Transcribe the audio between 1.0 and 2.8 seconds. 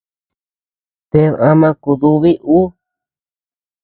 Ted ama kudubi ú.